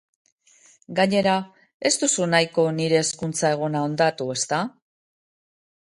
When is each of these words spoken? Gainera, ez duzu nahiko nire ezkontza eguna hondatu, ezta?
Gainera, 0.99 1.33
ez 1.89 1.93
duzu 2.05 2.27
nahiko 2.33 2.67
nire 2.79 2.99
ezkontza 3.03 3.55
eguna 3.59 3.87
hondatu, 3.89 4.31
ezta? 4.39 4.65